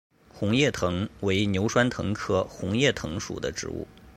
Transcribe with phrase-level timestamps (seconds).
[0.33, 3.87] 红叶藤为牛栓藤科红叶藤属的植物。